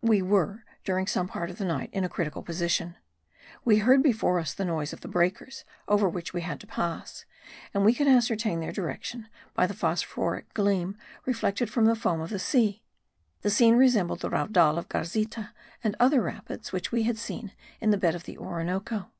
We 0.00 0.22
were 0.22 0.64
during 0.82 1.06
some 1.06 1.28
part 1.28 1.50
of 1.50 1.58
the 1.58 1.64
night 1.66 1.90
in 1.92 2.04
a 2.04 2.08
critical 2.08 2.42
position; 2.42 2.96
we 3.66 3.80
heard 3.80 4.02
before 4.02 4.38
us 4.40 4.54
the 4.54 4.64
noise 4.64 4.94
of 4.94 5.02
the 5.02 5.08
breakers 5.08 5.66
over 5.86 6.08
which 6.08 6.32
we 6.32 6.40
had 6.40 6.58
to 6.60 6.66
pass, 6.66 7.26
and 7.74 7.84
we 7.84 7.92
could 7.92 8.08
ascertain 8.08 8.60
their 8.60 8.72
direction 8.72 9.28
by 9.52 9.66
the 9.66 9.74
phosphoric 9.74 10.54
gleam 10.54 10.96
reflected 11.26 11.68
from 11.68 11.84
the 11.84 11.94
foam 11.94 12.22
of 12.22 12.30
the 12.30 12.38
sea. 12.38 12.82
The 13.42 13.50
scene 13.50 13.76
resembled 13.76 14.20
the 14.20 14.30
Raudal 14.30 14.78
of 14.78 14.88
Garzita 14.88 15.50
and 15.84 15.94
other 16.00 16.22
rapids 16.22 16.72
which 16.72 16.90
we 16.90 17.02
had 17.02 17.18
seen 17.18 17.52
in 17.78 17.90
the 17.90 17.98
bed 17.98 18.14
of 18.14 18.24
the 18.24 18.38
Orinoco. 18.38 19.10